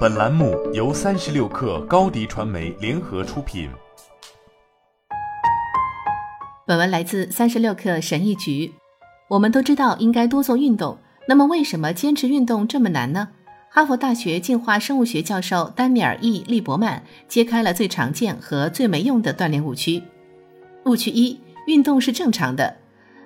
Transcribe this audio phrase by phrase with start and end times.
[0.00, 3.70] 本栏目由三十六氪高低传媒联合出品。
[6.66, 8.72] 本文来自三十六氪神译局。
[9.28, 10.98] 我们都知道应该多做运动，
[11.28, 13.28] 那么为什么坚持运动这么难呢？
[13.70, 20.02] 哈佛大学进化生物学教授丹尼尔 ·E· 利伯曼揭开了最常见和最没用的锻炼误区。
[20.84, 22.76] 误区一：运动是正常的。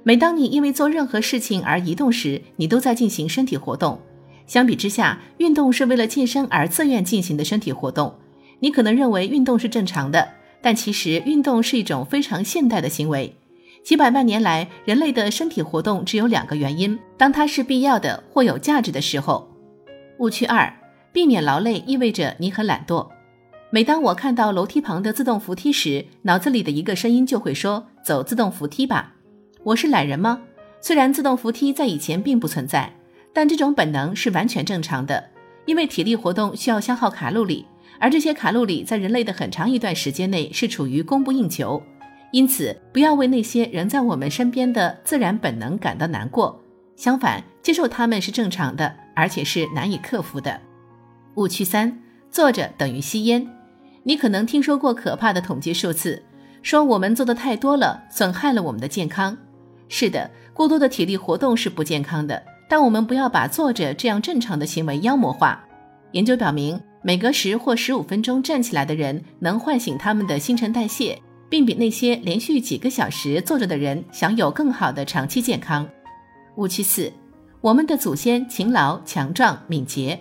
[0.02, 3.98] 每当你因为做任何事情而移动时，你都在进行身体活动。
[4.46, 8.14] 相比之下，运动是为了健身而自愿进行的身体活动。
[8.60, 10.28] 你可能认为运动是正常的，
[10.60, 13.34] 但其实运动是一种非常现代的行为。
[13.82, 19.50] 几百万年来，人类的身体活动只有两个原因：当它是必要的或有价值的时候。
[20.18, 20.72] 误区二：
[21.12, 23.06] 避免劳累意味着你很懒惰。
[23.70, 29.14] 每当我看到楼梯旁的自动扶梯时，脑子里的一个声音就会说：“走自动扶梯吧。”
[29.64, 30.40] 我是懒人吗？
[30.80, 32.94] 虽然自动扶梯在以前并不存在，
[33.34, 35.22] 但这种本能是完全正常的，
[35.66, 37.66] 因为体力活动需要消耗卡路里，
[37.98, 41.82] 而这些卡路里在人类的很长一段时间内是处于供不应求。
[42.30, 46.60] 因此，不要为那些仍在我们身边的自然本能感到难过，
[46.96, 50.60] 相反，接受它们是正常的，而且是难以克服的。
[51.34, 52.00] 误区三：
[52.30, 53.46] 坐着等于吸烟。
[54.02, 56.22] 你可能听说过可怕的统计数字，
[56.62, 59.36] 说我们做的太多了，损害了我们的健康。
[59.88, 65.64] 是的，过多的体力活动是不健康的，但我们不要把坐着这样正常的行为妖魔化。
[66.12, 75.86] 研究表明，每隔十或十五分钟站起来的人能唤醒他们的新陈代谢，并比那些连续几个小时坐着的人享有更好的长期健康。
[76.56, 77.12] 误区四：
[77.60, 80.18] 我们的祖先勤劳、强壮、敏捷。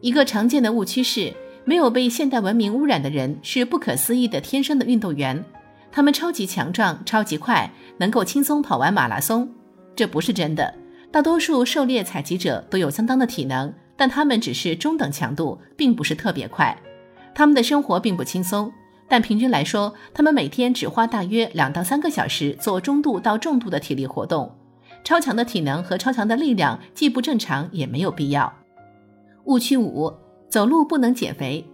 [0.00, 1.32] 一个常见的误区是，
[1.64, 5.44] 没有被现代文明污染的人是不可思议的天生的运动员。
[5.90, 9.48] 他们超级强壮、超级快，能够轻松跑完马拉松。
[9.96, 10.72] 这不是真的。
[11.14, 16.76] 大多数狩猎采集者都有相当的体能，但他们只是中等强度，并不是特别快。
[17.32, 18.72] 他们的生活并不轻松，
[19.06, 24.52] 但平均来说，他们每天只花大约两到三个小时做中度到重度的体力活动。
[25.04, 28.52] 超强的体能和超强的力量既不正常，也没有必要。
[29.44, 30.12] 误区五：
[30.48, 31.64] 走路不能减肥。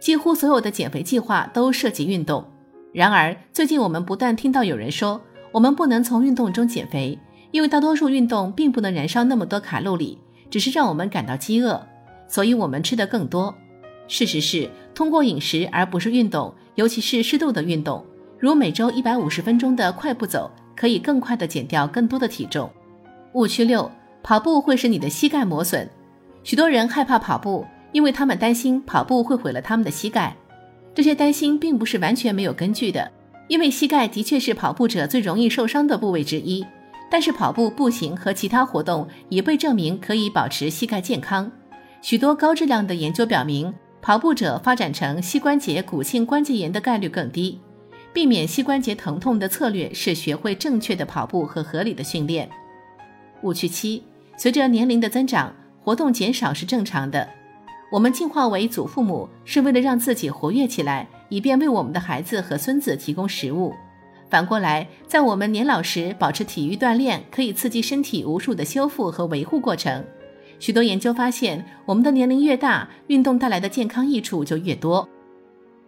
[0.00, 2.44] 几乎所有的减肥计划都涉及运动。
[2.92, 5.20] 然而，最近我们不断听到有人说，
[5.52, 7.16] 我们不能从运动中减肥，
[7.50, 10.18] 因为大多数运动并不能燃烧那么多卡路里，
[10.50, 11.80] 只是让我们感到饥饿，
[12.28, 13.54] 所以我们吃得更多。
[14.06, 18.04] 事实是，通过饮食而不是运动，尤其是适度的运动，
[18.38, 22.70] 如每周一百五十分钟的快步走，可以更快的减掉更多的体重。
[23.32, 23.90] 误区六：
[24.22, 25.88] 跑步会使你的膝盖磨损。
[26.42, 30.34] 许多人害怕跑步，因为他们担心跑步会毁了他们的膝盖。
[30.94, 33.10] 这些担心并不是完全没有根据的，
[33.48, 36.64] 因为膝盖的确是跑步者最容易受伤的部位之一。
[37.10, 41.50] 但是跑步、步行和其他活动也被证明可以保持膝盖健康。
[42.02, 47.58] 许多高质量的研究表明，跑步者发展成膝关节骨性关节炎的概率更低。
[48.12, 52.48] 避免膝关节疼痛的策略是学会正确的跑步和合理的训练。
[53.42, 54.02] 误区七：
[54.36, 57.28] 随着年龄的增长，活动减少是正常的。
[57.92, 63.72] 我们进化为祖父母，是为了让自己活跃起来，以便为我们的孩子和孙子提供食物。
[64.30, 70.04] 反过来，在我们年老时，保持体育锻炼可以刺激身体无数的修复和维护过程。
[70.58, 75.08] 许多研究发现，我们的年龄越大，运动带来的健康益处就越多。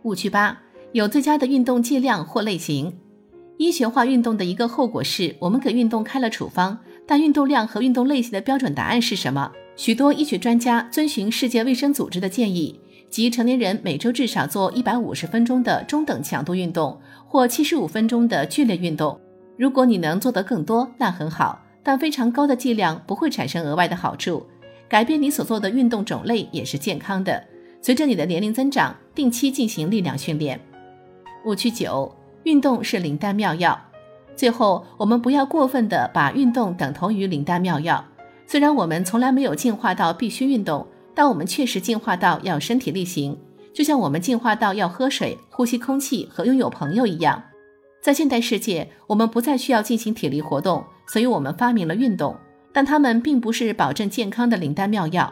[0.04, 0.58] 误区八：
[0.92, 2.96] 有最佳的运动剂量或类型。
[3.58, 9.52] 医学化运动的一个后果是我们给运动开了处方，但运动量和运动类型的标准答案是什么？
[9.76, 19.18] 许多医学专家遵循世界卫生组织的建议，即成年人每周至少做一百五十分钟的中等强度运动，或七十五分钟的剧烈运动。
[19.58, 24.46] 如果你能做得更多，那很好，但非常高的剂量不会产生额外的好处。
[24.88, 27.44] 改变你所做的运动种类也是健康的。
[27.82, 30.60] 随着你的年龄增长，定期进行力量训练。
[31.44, 33.78] 误区九：运动是灵丹妙药。
[34.36, 38.04] 最后，我们不要过分的把运动等同于灵丹妙药。
[38.46, 40.86] 虽然我们从来没有进化到必须运动，
[41.20, 43.36] 但我们确实进化到要身体力行，
[43.74, 47.42] 就像我们进化到要喝水、呼吸空气和拥有朋友一样。
[48.00, 52.34] 在现代世界，我们不再需要进行体力活动，所以我们发明了运动，
[52.72, 55.30] 但它们并不是保证健康的灵丹妙药。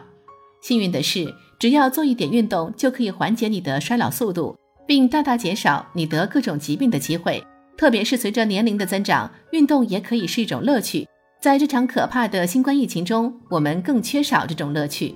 [0.61, 4.55] 幸运的是，只要做一点运动，就可以缓解你的衰老速度，
[4.85, 7.43] 并大大减少你得各种疾病的机会。
[7.75, 11.07] 特别是随着年龄的增长，运动也可以是一种乐趣。
[11.41, 15.15] 在这场可怕的新冠疫情中，我们更缺少这种乐趣。